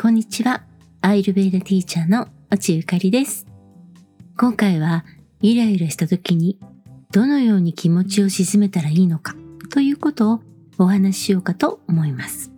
[0.00, 0.62] こんにちは。
[1.00, 3.48] アイルベーダティーチャーの落ゆかりです。
[4.36, 5.04] 今回は
[5.40, 6.56] イライラした時に
[7.10, 9.34] どのように気持ちを鎮めたらいいのか
[9.72, 10.40] ということを
[10.78, 12.52] お話ししようかと思います。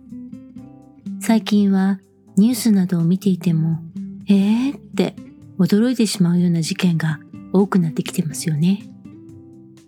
[1.19, 1.99] 最近は
[2.37, 3.79] ニュースなどを見ていても、
[4.27, 5.15] えーって
[5.57, 7.19] 驚いてしまうような事件が
[7.53, 8.83] 多くなってきてますよね。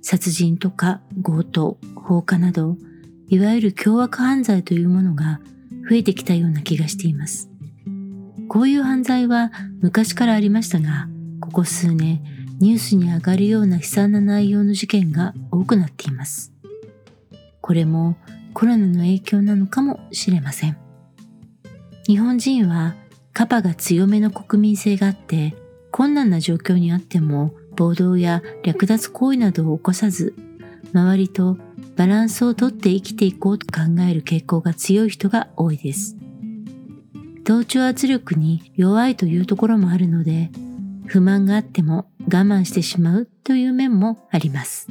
[0.02, 2.78] 殺人とか強盗、放火など、
[3.28, 5.40] いわゆる凶悪犯罪というものが
[5.90, 7.50] 増えてきたような気がしています。
[8.48, 9.52] こういう犯罪は
[9.82, 11.08] 昔からありましたが、
[11.40, 12.24] ここ数年
[12.60, 16.54] ニュースに上がるような悲惨な内容の事件が多くなっています。
[17.62, 18.18] これも
[18.54, 20.78] コロナの影響なのかもしれません。
[22.06, 22.96] 日本人は
[23.34, 25.56] カパが強めの国民性があって
[25.92, 30.36] 困難な状況にあっても暴動や略奪行為などを起こさず
[30.94, 31.58] 周りと
[31.96, 36.18] バランスをとって生きていこうと考える傾向が強い人が多いです。
[37.44, 40.50] 同調圧力に弱いというところもあるので
[41.06, 44.88] 不満があっても我慢してしまうという面もあります。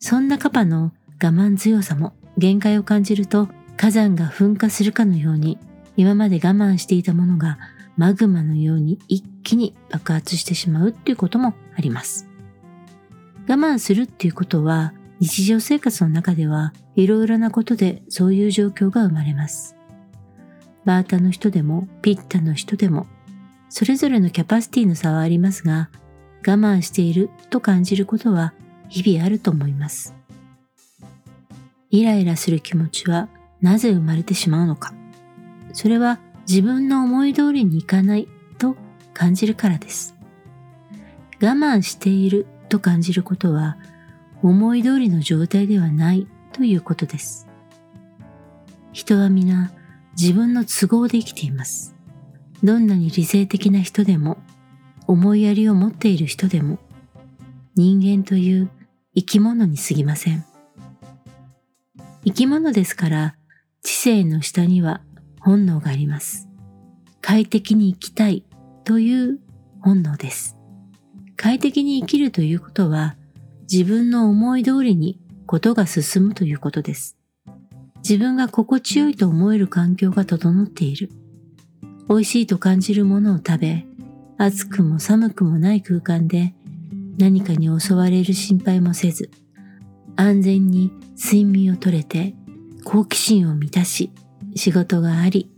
[0.00, 5.58] そんなカパの我慢強さも限界を感じると火山が噴火するかのように
[5.96, 7.58] 今まで我慢していたものが
[7.96, 12.28] マグマのように一気に爆発してしまうっていうこともあります。
[13.48, 19.76] 我慢するっていうことは日常生活の中ではいろいろなことでそういう状況が生まれます。
[20.84, 23.06] バータの人でもピッタの人でも
[23.68, 25.90] それぞれのキャパシティの差はありますが
[26.46, 28.54] 我慢していると感じることは
[28.88, 30.14] 日々あると思います。
[31.90, 33.28] イライラする気持ちは
[33.60, 34.94] なぜ生まれてしまうのか。
[35.72, 38.76] それは自分の思い通りにいかないと
[39.12, 40.14] 感じるからです。
[41.42, 43.76] 我慢していると感じることは
[44.42, 47.48] 思い通りの状態ではないということです。
[48.92, 49.72] 人は皆
[50.18, 51.94] 自分の都合で生きています。
[52.62, 54.38] どんなに理性的な人でも
[55.06, 56.78] 思いやりを持っている人でも
[57.76, 58.70] 人間という
[59.14, 60.44] 生き物に過ぎません。
[62.24, 63.36] 生き物ですから
[63.82, 65.00] 知性の下には
[65.40, 66.48] 本能があります。
[67.20, 68.44] 快適に生きたい
[68.84, 69.38] という
[69.80, 70.56] 本能です。
[71.36, 73.16] 快適に生きるということは
[73.70, 77.18] 自分の思い通りにことが進むということです。
[77.98, 81.10] 自分が心地よいと思える環境が整っている。
[82.08, 83.86] 美味しいと感じるものを食べ、
[84.38, 86.54] 暑くも寒くもない空間で
[87.18, 89.30] 何かに襲われる心配もせず、
[90.16, 90.90] 安全に
[91.22, 92.34] 睡眠をとれて
[92.84, 94.10] 好奇心を満たし、
[94.54, 95.50] 仕事があり、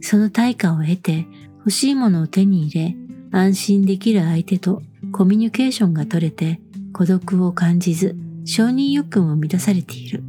[0.00, 1.26] その対価を得て
[1.58, 2.96] 欲しいものを手に入れ、
[3.30, 4.82] 安心できる相手と
[5.12, 6.60] コミュニケーションが取れて
[6.94, 8.16] 孤独を感じず
[8.46, 10.22] 承認欲求も満たされている。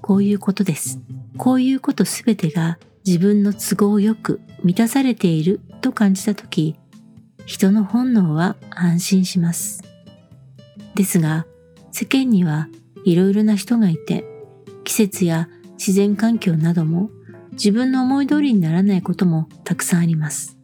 [0.00, 0.98] こういうことです。
[1.36, 6.76] こういうことすべてが自分の都合よく満たされていると感じたとき、
[7.44, 9.82] 人の本能は安心します。
[10.94, 11.46] ですが、
[11.90, 12.68] 世間には
[13.04, 14.24] いろいろな人がいて、
[14.84, 17.10] 季節や自然環境なども
[17.52, 20.56] 自分の思い通りにならないこともたくさんあります。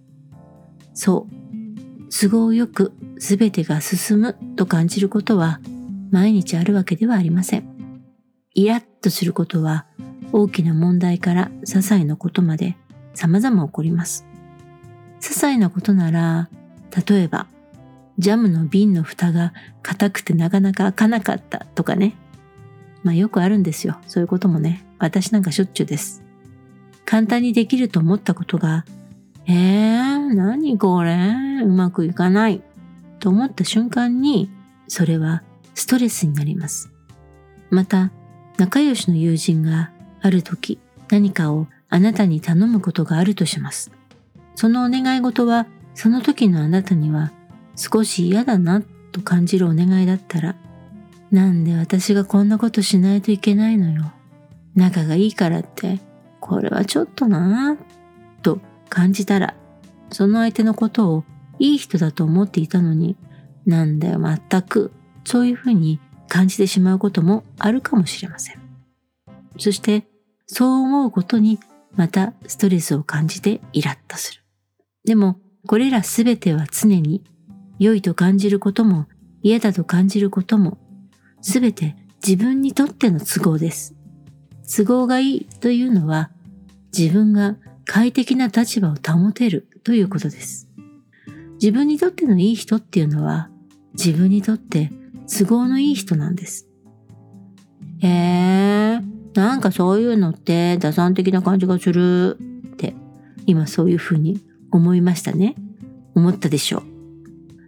[0.95, 1.58] そう、
[2.11, 5.61] 都合よく全てが進むと感じることは
[6.11, 7.65] 毎日あるわけではありません。
[8.55, 9.87] イラッとすることは
[10.33, 12.77] 大きな問題から些細なことまで
[13.15, 14.27] 様々起こります。
[15.21, 16.49] 些細なことなら、
[17.09, 17.47] 例えば、
[18.19, 19.53] ジャムの瓶の蓋が
[19.83, 22.15] 硬くてなかなか開かなかったとかね。
[23.05, 23.99] まあよくあるんですよ。
[24.07, 24.85] そういうこともね。
[24.99, 26.23] 私なんかしょっちゅうです。
[27.05, 28.85] 簡単にできると思ったことが、
[29.51, 31.17] えー、何これ？
[31.65, 32.63] うまくいかない？
[33.19, 34.51] と思った瞬間に、
[34.89, 35.43] それは
[35.75, 36.93] ストレスになります。
[37.71, 38.13] また、
[38.59, 43.91] 仲良しの友人がある時何かをあなたに頼むことがあるとします。
[44.55, 47.33] そのお願い事は、その時のあなたには
[47.75, 48.83] 少し嫌だな
[49.13, 50.57] と感じるお願いだったら、
[51.31, 54.13] なんで私がこんなことしないといけないのよ。
[54.75, 56.01] 仲がいいからって、
[56.41, 57.88] これはちょっとなぁ、
[58.89, 59.55] 感じたら、
[60.11, 61.25] その相手のことを
[61.59, 63.17] いい人だと思っていたのに、
[63.67, 64.93] なんだよ全く、
[65.25, 68.61] そういうふうに感じてしまうこともあるかもしれません。
[69.59, 70.07] そして、
[70.47, 71.59] そう思うことに
[71.97, 74.43] またストレスを感じてイラッとする。
[75.05, 77.23] でも、これらすべては常に
[77.79, 79.07] 良いと感じることも
[79.43, 80.79] 嫌だと感じることも
[81.41, 81.97] すべて
[82.27, 83.95] 自分にとっての都合です。
[84.77, 86.31] 都合がいいというのは
[86.97, 87.57] 自分が
[87.89, 90.69] 快適な立場を保てるということです。
[91.55, 93.49] 自分にとってのいい人っていうのは
[93.95, 94.93] 自分にとって
[95.27, 96.69] 都合のいい人なんです。
[98.01, 99.03] へえー、
[99.35, 102.37] なんかそういうのって打算的な感じがする
[102.75, 102.95] って
[103.47, 104.39] 今そういうふうに
[104.71, 105.55] 思いましたね。
[106.15, 106.83] 思ったでしょう。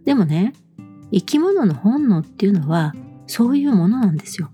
[0.04, 0.52] でもね、
[1.10, 2.94] 生き物の本能っていうのは
[3.26, 4.50] そういうものなんですよ。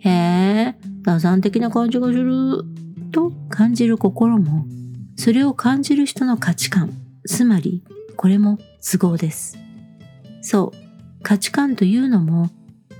[0.00, 2.64] へえ、打算的な感じがする
[3.58, 4.66] 感じる心も、
[5.16, 6.92] それを感じる人の価値観、
[7.26, 7.82] つまり
[8.14, 9.58] これも都合です。
[10.42, 12.50] そう、価値観というのも、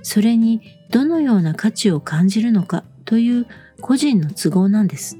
[0.03, 0.59] それに
[0.91, 3.47] どのような価値を感じるのかという
[3.79, 5.15] 個人の都合なんです。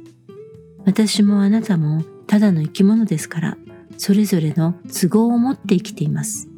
[0.83, 3.57] 私もあなたもただの生き物ですから、
[3.97, 6.49] それぞれの都合を持って生きています。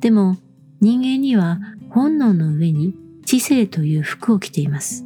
[0.00, 0.38] でも
[0.80, 1.58] 人間には
[1.90, 2.94] 本能の上に
[3.26, 5.04] 知性という服を着ています。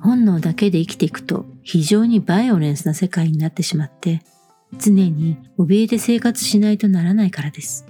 [0.00, 4.22] 本能だけで生きていくと非常にバイオレンスな世界になってしまって、
[4.78, 7.84] 常に怯えて生活しないとならないからです。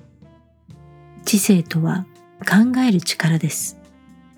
[1.27, 2.07] 知性とは
[2.41, 3.79] 考える力です。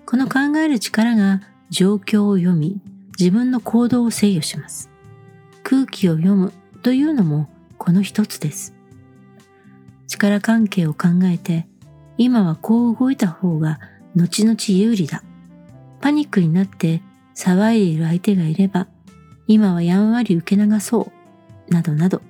[0.05, 2.81] この考える力が状況を読み、
[3.17, 4.89] 自分の行動を制御します。
[5.63, 6.51] 空気を読む
[6.83, 7.47] というのも
[7.77, 8.75] この一つです。
[10.07, 11.65] 力関係を考えて、
[12.17, 13.79] 今はこう動いた方が
[14.17, 15.23] 後々有利だ。
[16.01, 17.01] パニックになって
[17.35, 18.87] 騒いでいる相手がいれば、
[19.49, 21.11] 今はやんわり受け流そ
[21.67, 21.73] う。
[21.73, 22.21] などなど。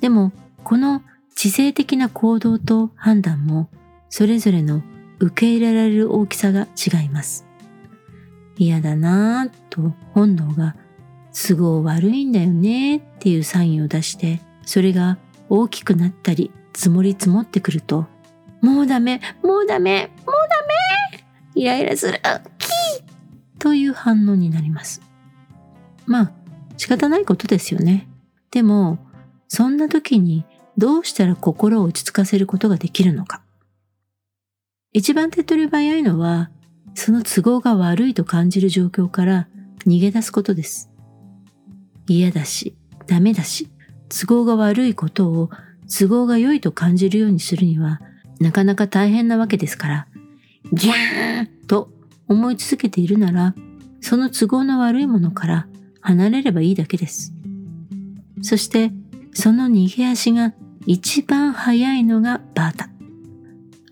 [0.00, 0.32] でも、
[0.64, 1.02] この
[1.34, 3.68] 知性的な行動と判断も、
[4.08, 4.82] それぞれの
[5.18, 7.44] 受け入れられる大きさが違います。
[8.56, 10.76] 嫌だなぁと本能が
[11.30, 15.18] 都合悪いんだよねっていうサインを出して、それが
[15.50, 18.06] 大きくなったり積もり積もってくると、
[18.62, 22.18] もうダメ、もうダメ、もうダメイライラする、
[22.58, 23.02] キー
[23.58, 25.02] という反応になります。
[26.10, 26.32] まあ、
[26.76, 28.08] 仕方ないことですよね。
[28.50, 28.98] でも、
[29.46, 30.44] そんな時に
[30.76, 33.42] どうしたら心を落ち着かせることができるのか。
[34.92, 36.50] 一番手っ取り早いのは、
[36.94, 39.46] その都合が悪いと感じる状況から
[39.86, 40.90] 逃げ出すことです。
[42.08, 42.74] 嫌だし、
[43.06, 43.68] ダメだし、
[44.08, 45.50] 都合が悪いことを
[45.88, 48.00] 都合が良いと感じるようにするには、
[48.40, 50.08] なかなか大変なわけですから、
[50.72, 51.92] ギャーンと
[52.26, 53.54] 思い続けているなら、
[54.00, 55.68] その都合の悪いものから
[56.00, 57.32] 離れればいいだけです。
[58.42, 58.92] そして、
[59.32, 60.54] その逃げ足が
[60.86, 62.90] 一番早いのがバータ。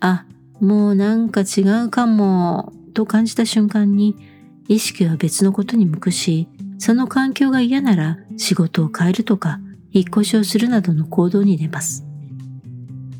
[0.01, 0.25] あ、
[0.59, 4.15] もうなんか違うかも、と感じた瞬間に、
[4.67, 6.47] 意識は別のことに向くし、
[6.77, 9.59] その環境が嫌なら仕事を変えるとか、
[9.91, 12.05] 引っ越しをするなどの行動に出ます。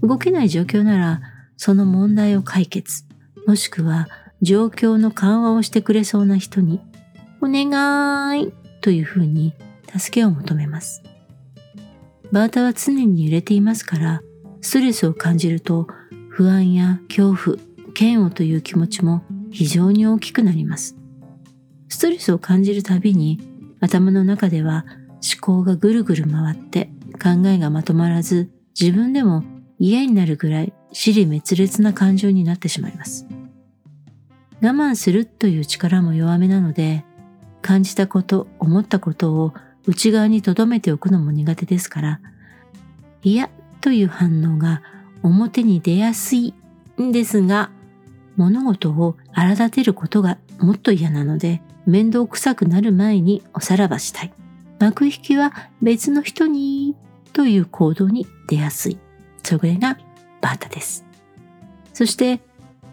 [0.01, 1.21] 動けない状況なら、
[1.57, 3.03] その問題を解決、
[3.45, 4.07] もしくは
[4.41, 6.79] 状況の緩和をしてくれそうな人に、
[7.41, 9.53] お願いというふうに
[9.97, 11.03] 助けを求めます。
[12.31, 14.21] バータは常に揺れていますから、
[14.61, 15.87] ストレスを感じると
[16.29, 17.57] 不安や恐怖、
[17.99, 20.95] 嫌悪という気持ちも非常に大きくなります。
[21.87, 23.39] ストレスを感じるたびに
[23.79, 26.91] 頭の中では思考がぐるぐる回って
[27.21, 28.49] 考えがまとまらず
[28.79, 29.43] 自分でも
[29.79, 33.25] 嫌になるぐらい尻滅裂な感情になってしまいます。
[34.61, 37.05] 我慢するという力も弱めなので
[37.61, 39.53] 感じたこと、思ったことを
[39.85, 42.19] 内側に留めておくのも苦手ですから
[43.23, 43.49] 嫌
[43.81, 44.81] という反応が
[45.23, 46.53] 表に出やすい
[47.01, 47.71] んですが
[48.37, 54.33] 物事を荒立てることがもっと嫌なので面倒くさくなる前におさらばしたい。
[54.79, 56.95] 幕引きは別の人に
[57.33, 58.97] という行動に出やすい。
[59.43, 59.97] それが
[60.39, 61.03] バータです。
[61.93, 62.39] そして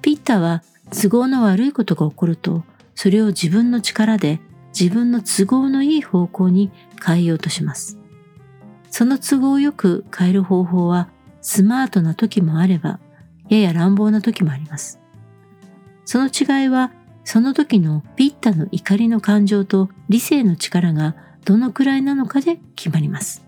[0.03, 4.41] ピッタは都合の悪いことが起こるとそれを自分の力で
[4.79, 6.71] 自分の都合のいい方向に
[7.05, 7.99] 変えようとします。
[8.91, 11.09] その都合よく変える方法は
[11.41, 13.01] スマートな時もあれば
[13.49, 15.01] やや乱暴な時もあります。
[16.05, 16.93] その違いは
[17.25, 23.45] その時のピッタの怒りの感情と理性の力がどのくらいなのかで決まります。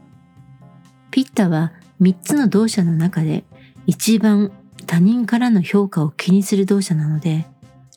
[1.11, 3.45] ピッタは3つの動作の中で
[3.87, 4.51] 一番
[4.87, 7.47] 他人からの評価を気にする動作なので、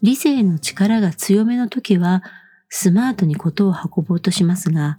[0.02, 2.24] 理性の力が強めの時は
[2.74, 4.98] スマートにことを運ぼうとしますが、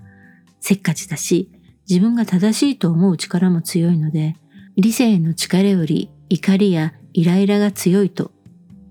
[0.60, 1.50] せっかちだし、
[1.88, 4.36] 自分が正しいと思う力も強いので、
[4.76, 8.30] 理性の力より怒りやイライラが強いと、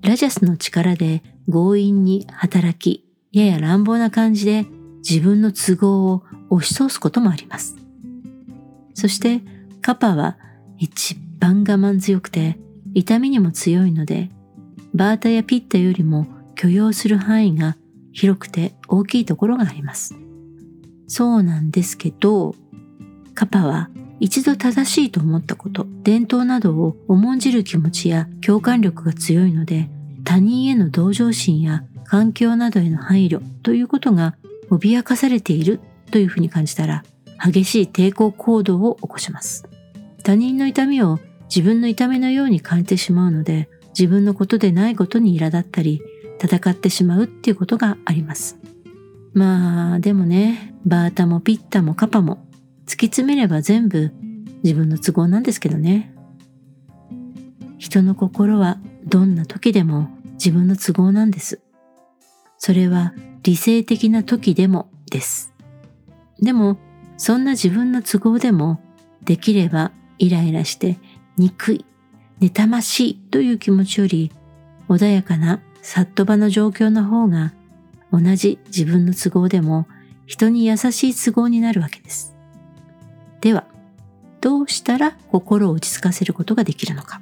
[0.02, 4.66] ラジャスの力で強引に働き、やや乱暴な感じで
[5.08, 7.78] 自分の都合を押し通すこともあります。
[8.96, 9.42] そして
[9.82, 10.38] カパは
[10.80, 12.58] 一番我慢強くて
[12.96, 14.32] 痛みにも強いので、
[14.96, 17.78] バータやピッタよりも許容する範囲が
[18.12, 20.16] 広くて大きいところがあります。
[21.08, 22.56] そうなんですけど、
[23.34, 23.90] カパは
[24.20, 29.90] 一度正しいと思ったこと、伝統などを重んじる気持ちや共感力が強いので、
[30.24, 34.36] 他人への同情心や環境などへの配慮ということが
[34.70, 35.80] 脅かされている
[36.12, 37.04] というふうに感じたら
[37.44, 39.66] 激しい抵抗行動を起こします。
[40.24, 46.02] 他人の痛みを自分の痛みのように感じてしまうので、自分のことでないことに苛立ったり、
[46.42, 48.58] 戦ってしまうっていうことがあります。
[49.34, 52.46] まあ、でもね、バータもピッタもカパも
[52.86, 54.12] 突き詰めれば全部
[54.64, 56.14] 自分の都合なんですけどね。
[57.78, 61.62] 人の心はどんな時でも自分の都合なんです。
[62.58, 65.54] それは理性的な時でもです。
[66.42, 66.78] でも、
[67.18, 68.82] そんな自分の都合でも、
[69.24, 70.98] できればイライラして
[71.38, 71.86] 憎い、
[72.40, 74.32] 妬ましいという気持ちより、
[74.90, 77.54] 穏やかなさっと場の状況の方が、
[78.12, 79.88] 同じ自分の都合でも
[80.26, 82.36] 人に優しい都合になるわけです。
[83.42, 83.66] では、
[84.42, 87.22] どうしたら心を落ち着かせることができるのか。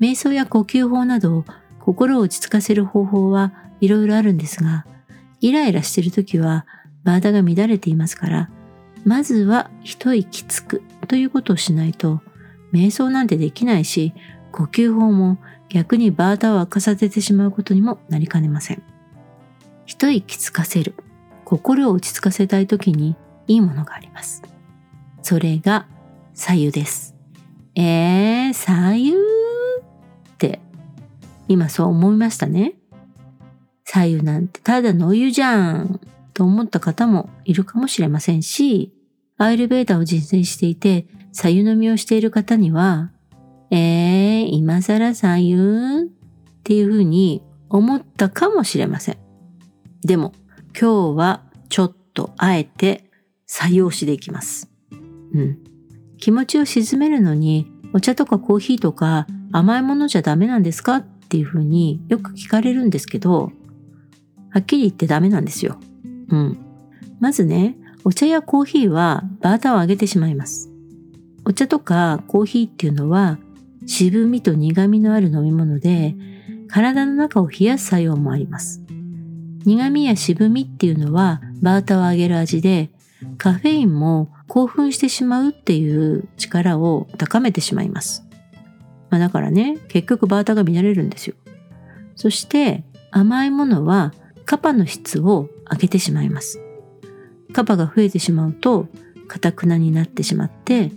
[0.00, 1.44] 瞑想や呼吸法など
[1.80, 4.86] 心を落ち着かせる方法はいろいろあるんですが、
[5.40, 6.66] イライラしているときは
[7.04, 8.50] バーダが乱れていますから、
[9.04, 12.20] まずは一息つくということをしないと、
[12.72, 14.12] 瞑想なんてできないし、
[14.56, 18.82] 呼吸法も逆にバーダを明かさせてしまうことにもなりかねません。
[19.84, 20.94] 一息つかせる、
[21.44, 24.42] 心を落ち着かせたいときにいいものがあります。
[25.22, 25.86] それが
[26.32, 27.14] 左右です。
[27.74, 29.12] えー、左右？
[29.12, 29.14] っ
[30.38, 30.60] て
[31.48, 32.74] 今そう思いましたね。
[33.84, 36.00] 左右なんてただのお湯じゃん
[36.32, 38.92] と思った方もいるかもしれませんし、
[39.36, 43.10] アイルベーダを実践していて左右飲みをしている方には、
[43.70, 46.08] えー、今更左右っ
[46.62, 49.16] ていうふうに思ったかもしれません。
[50.04, 50.32] でも
[50.78, 53.10] 今日はちょっとあえて
[53.46, 54.70] 左右しでいきます。
[54.90, 55.58] うん。
[56.18, 60.96] 気持ちを沈めるのにお茶とかコーヒーとか甘いものじゃダメなんですか？
[60.96, 63.50] っていうふうによく聞かれるんですけど、
[64.50, 65.78] はっきり言ってダメなんですよ。
[66.28, 66.58] うん。
[67.18, 70.70] まずね、お茶やコーヒーはバーターを上げてしまいます。
[71.44, 73.38] お茶とかコーヒーっていうのは
[73.86, 76.14] 渋みと苦みのある飲み物で
[76.68, 78.82] 体の中を冷やす作用もあります。
[79.64, 82.90] 苦みや渋みっていうのはバータを上げる味で
[83.38, 88.26] カフェインも興奮してしまうっていう力を高めてしまいます。
[89.10, 91.36] まあ、だからね、結局バータが乱れるんですよ。
[92.14, 94.12] そして甘いものは
[94.44, 96.60] カパの質を上げてしまいます。
[97.52, 98.88] カパが増えてしまうと、
[99.28, 100.90] カタクナになってしまって、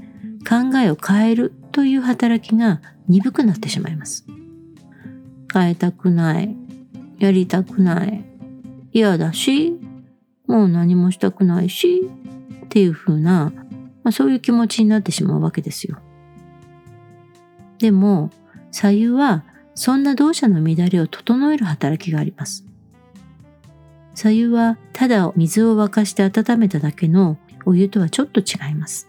[0.47, 4.25] 考えを変えるという働きが鈍くなってしまいます。
[5.51, 6.55] 変えたくない。
[7.17, 8.23] やりたくない。
[8.91, 9.77] 嫌だし、
[10.47, 12.09] もう何もしたくないし、
[12.65, 13.51] っていう風な、
[14.03, 15.97] まあ、そういう気持ちになってしまうわけですよ。
[17.79, 18.31] でも、
[18.71, 22.65] 左右はそんな動作の乱れを整える働きがあります。
[24.13, 29.07] 左右はただ水を沸かして温めただけのお湯とはちょっと違います。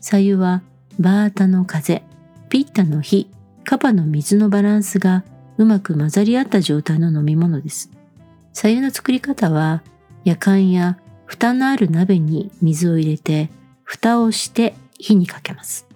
[0.00, 0.62] 左右は
[0.98, 2.02] バータの風、
[2.48, 3.28] ピッタの火、
[3.64, 5.24] カパの水のバランスが
[5.58, 7.90] うまく混ざり合った状態の飲み物です。
[8.52, 9.82] 左右の作り方は、
[10.24, 13.50] 夜間や蓋のある鍋に水を入れて、
[13.84, 15.86] 蓋をして火にかけます。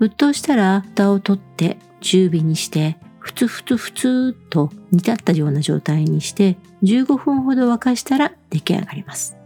[0.00, 2.96] 沸騰したら蓋を取って中火にして、
[3.28, 9.36] ふつふつふつと煮立ったような状態にして15分ほど沸かしたら出来上がります。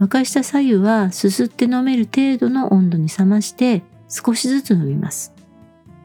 [0.00, 5.32] 沸かした左右はすすって飲める程度の温度に冷まして少しずつ飲みます。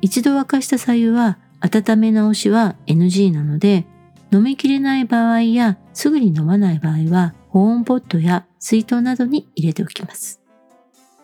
[0.01, 3.85] 一度沸かした左右は温め直しは NG なので
[4.31, 10.41] 飲みきれない場合やすぐに飲まない場合は保温ポットや水筒などに入れておきます。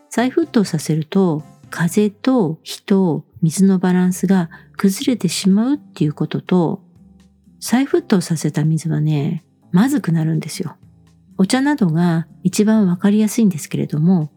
[0.10, 6.82] 再沸騰させると風と火と水のバランスが崩れてしまうっていうことと
[7.62, 10.76] 再沸騰させた水はね、まずくなるんですよ。
[11.38, 14.32] お茶などが一番わかりやすいんですけれども、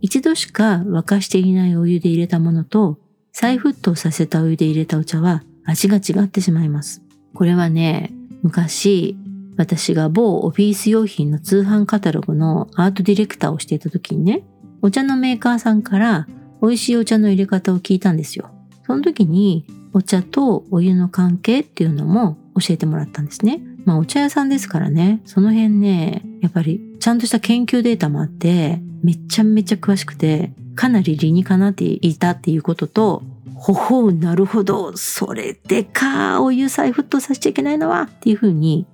[0.00, 2.98] 一度しか沸かしていないお湯で入れたものと
[3.32, 7.02] 再沸騰させたお湯で入れたお茶は味が違ってしまいます。
[7.34, 8.12] これはね、
[8.42, 9.16] 昔、
[9.56, 14.44] 私が某オフィス用品の通販カタログのアートディレクターをしていた時にね、
[14.82, 16.26] お茶のメーカーさんから
[16.62, 18.50] 美味しいお茶の入れ方を聞いたんですよ。
[18.86, 23.60] その時にお茶とお湯の関係っていうのも教えてもらったんですね。
[23.84, 33.22] まあお茶屋さんですからね、その辺ね、やっぱりちゃんとした研究データもあって、めちゃめちゃ詳しくて、かなり理にかなっていたっていうことと、
[33.54, 34.96] ほほう、なるほど。
[34.96, 38.86] それでか、お湯再沸騰させちゃいけないのはっていうふうに、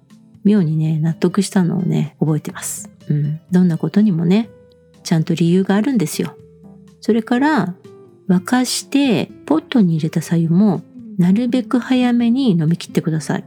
[0.44, 2.88] 妙にね、納得したのをね、覚えてます。
[3.08, 3.40] うん。
[3.50, 4.48] どんなことにもね、
[5.02, 6.36] ちゃんと理由があるんですよ。
[7.00, 7.74] それから、
[8.28, 10.82] 沸かして、ポットに入れた左右も、
[11.18, 13.44] なるべく早めに飲み切ってください。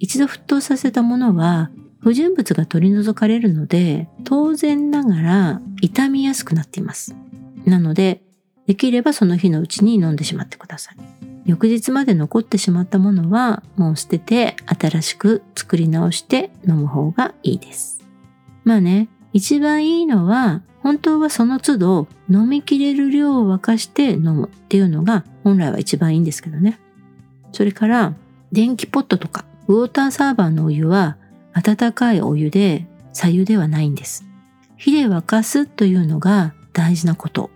[0.00, 7.14] 一度沸騰させたものは、不純物が取り除かれるので、当然ながら傷みやすくなっています。
[7.64, 8.22] なので、
[8.66, 10.96] できればその日のうちに飲んでしまってください。
[11.46, 18.04] 翌日まで残ってしまったものはもう捨てて新しく作り直して飲む方がいいです。
[18.64, 26.78] まあね、一番いいのは本当はその都度飲みきれる量を沸かして飲むっていうのが本来は一番いいんですけどね。
[27.52, 28.14] それから
[28.52, 31.16] 電気ポットとかウォーターサーバーのお湯は
[31.58, 34.24] 温かいお湯で左右ではないんです。
[34.76, 37.50] 火で沸かすというのが大事なこと。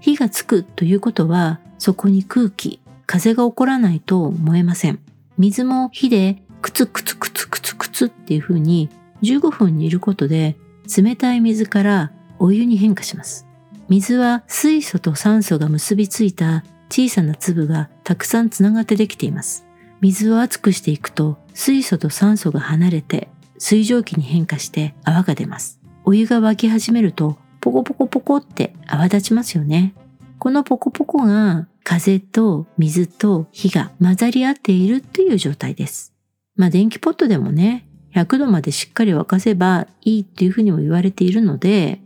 [0.00, 4.98] 火がつくということはそこに空気、風が起こらないと燃えません。
[5.38, 8.88] 水も火でクツクツクツクツクツっていう風に
[9.22, 10.56] 15分煮ることで
[10.96, 13.46] 冷たい水からお湯に変化します。
[13.88, 19.66] 水は水素と酸素が結びついた小さな粒がたくさんつながってできています。
[20.00, 25.80] 水を熱くしていくと水素と酸素が離れて水蒸気に変化して泡が出ます。
[26.04, 29.94] お湯が沸き始めるとポコポコポコって泡立ちますよね。
[30.38, 36.14] このポコポコが風と水と火が混ざり合っているという状態です。
[36.54, 42.00] まあ電気ポットでもね、100度までしっかり沸かせばいいっていうふうにも言われているので、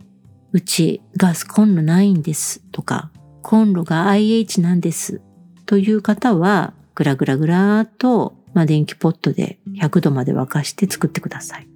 [0.51, 5.21] うちガスコンロないんですとか、コンロが IH なんです
[5.65, 11.67] という方は、ぐらぐらぐらーと、まあ、電気ポットで100度まで沸かして作ってください。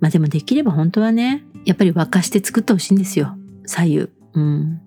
[0.00, 3.36] まあでもできれば本当はね、やっぱり沸かして作ってほしいんですよ。
[3.64, 4.08] 左右。
[4.34, 4.80] うん。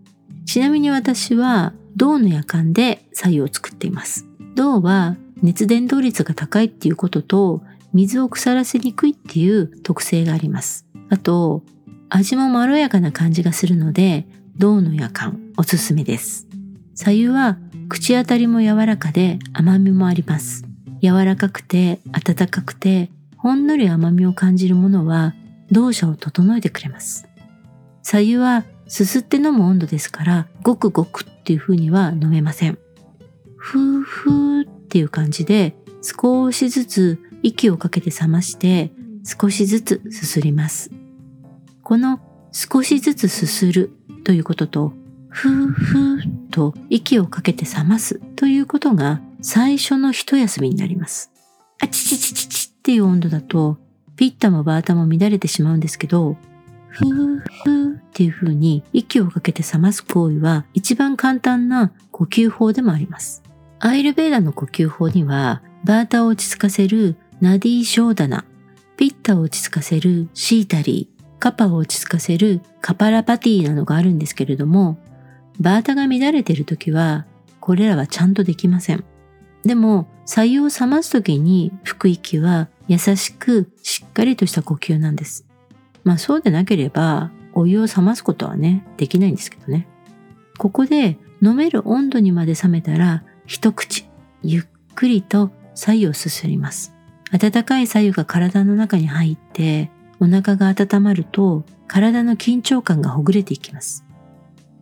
[0.45, 4.25] ちなみに私は銅の夜間で左右を作っています。
[4.55, 7.61] 銅は熱伝導率が高いっていうことと
[7.93, 10.85] 水を腐らせにくいっていう特性があります。
[11.09, 11.63] あと、
[12.09, 14.27] 味もまろやかな感じがするので、
[14.57, 16.47] 銅の夜間おすすめです。
[16.93, 20.68] 左右は口当たりも柔らかで甘みもあります。
[21.01, 25.33] 柔らかくて温かくてほんのり甘みを感じるものは
[25.71, 27.27] 動作を整えてくれます。
[28.01, 32.77] 左右はすすって飲む温度ですからごくごくっていう風には飲めません。
[33.55, 38.91] ふーふーっていう感じで少しずつ息をかけて冷まして
[39.23, 40.91] 少しずつすすります。
[41.83, 42.19] この
[42.51, 43.91] 少しずつすする
[44.23, 44.93] ということと、
[45.29, 51.31] ふーふーと息をかけて冷ますということが最初の一休みになります。
[51.81, 53.77] あちちちちちっていう温度だと、
[54.15, 56.35] ピッタもバータも乱れてしまうんですけど、
[56.89, 63.43] ふーふーっていう風に息をかけて冷ます行為は一番簡単な呼吸法でもあります。
[63.79, 68.43] アイルベーダの呼吸法には、バータを落ち着かせるナディーショーダナ、
[68.97, 74.97] ピッタを落ち着かせるシータリー、カパを落ち着かせるカパラパティなどがあるんですけれども、
[75.61, 77.25] バータが乱れているときは、
[77.61, 79.05] これらはちゃんとできません。
[79.63, 85.45] でも、左右を冷ますときに吹く息は優しくしっかりとした呼吸なんです。
[86.03, 89.87] まあそうでなければ、お湯を冷ますことはね、できないんですけどね。
[90.57, 94.05] ここで飲める温度にまで冷めたら、一口、
[94.43, 94.63] ゆっ
[94.95, 96.93] くりと左右をすすります。
[97.31, 104.05] 温かい左右が体の中に入って、お腹が温まると体の緊張感がほぐれていきます。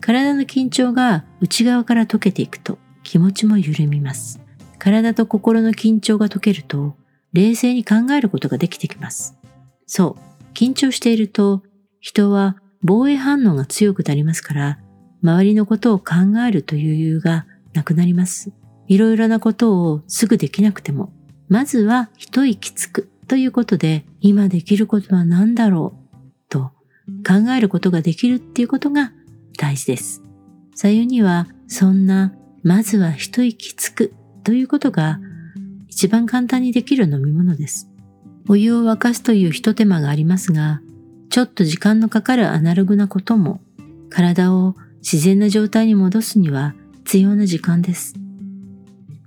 [0.02, 4.40] 体の緊張が内側から溶けていくと気持ちも緩みます。
[4.80, 6.96] 体と心の緊張が解けると
[7.34, 9.38] 冷静に考えることができてきます。
[9.86, 11.64] そう、緊張していると
[12.00, 14.80] 人は防衛反応が強くなりますから
[15.24, 16.16] 周りのことを考
[16.48, 18.52] えるという余裕がなくなります。
[18.88, 21.12] いろいろなことをすぐできなくても、
[21.50, 26.18] まずは一息つくということで、今できることは何だろう
[26.50, 26.72] と
[27.28, 29.12] 考えることができるっていうことが
[29.58, 30.22] 大事です。
[30.76, 34.14] 左右にはそんな、まずは一息つく
[34.48, 35.20] ということが
[35.90, 37.90] 一番簡単にできる飲み物です。
[38.48, 40.80] お湯を沸かすという一手間がありますが、
[41.30, 43.60] ちょっと時間のかかるアナログなことも
[44.10, 48.14] 体を自然な状態に戻すには必要な時間です。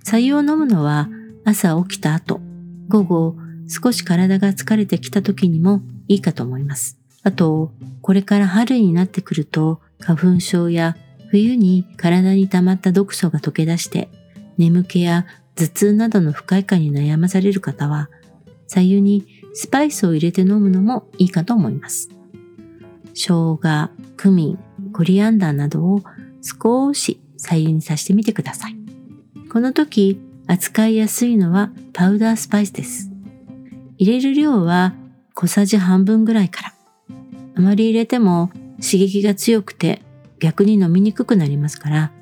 [0.04, 1.11] 左右を飲むのは
[1.44, 2.40] 朝起きた後、
[2.88, 3.37] 午後
[3.68, 6.98] 少し体が疲れてきた時にもいいかと思います。
[7.24, 10.96] あと、これから春になってくると花粉症や
[11.28, 14.09] 冬に体に溜まった毒素が溶け出して
[14.61, 18.11] 眠気や頭痛などの不快感に悩まされる方は、
[18.66, 22.11] 左右にスパイスを入れて飲むのもいいかと思います。
[23.14, 26.03] 生姜、クミン、コリアンダーなどを
[26.42, 28.77] 少し左右に刺してみてください。
[29.51, 33.11] この時、扱いやすいのはパウダースパイスです。
[33.99, 34.94] 入れる量は
[35.35, 36.75] 小さじ半分ぐらいから。
[37.55, 40.03] あまり入れても刺激が強くて
[40.38, 42.12] 逆に飲みにくくなりますから、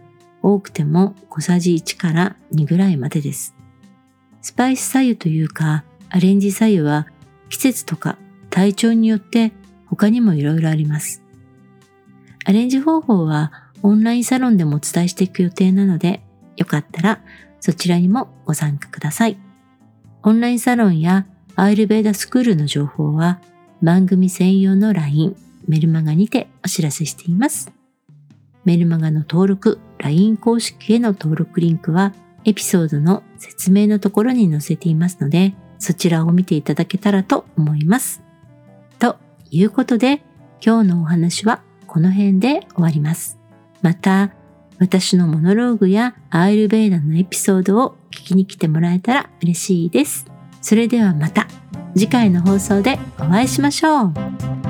[0.54, 3.54] 多くても小さじ1から2ぐらいまでです。
[4.40, 7.06] スパイス左右というか、アレンジ左右は
[7.50, 8.16] 季節とか
[8.50, 9.52] 体調によって
[9.86, 11.22] 他にもいろいろあります。
[12.44, 16.22] アレンジ方法はオンラインサロンでもお伝えしていく予定なので、
[16.56, 17.20] よかったら
[17.60, 19.36] そちらにもご参加ください。
[20.22, 23.40] オンラインサロンやアイルベーダスクールの情報は
[23.82, 27.70] 番組専用の LINE、メルマガにてお知らせしています。
[28.64, 38.22] メルマガの登録、LINE 公式への登録リンクはエピソードの説明のところに載せていますので、そちらを見ていただけたらと思います。
[38.98, 39.16] と
[39.50, 40.22] いうことで、
[40.64, 43.38] 今日のお話はこの辺で終わります。
[43.82, 44.32] また、
[44.78, 50.26] 私のモノローグやアイルベーダのエピソードを聞きに来てもらえたら嬉しいです。
[50.60, 51.48] それではまた
[51.94, 54.67] 次回の放送でお会いしましょう。